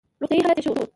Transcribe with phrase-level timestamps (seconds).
[0.21, 0.83] روغتیايي حالت یې ښه وو.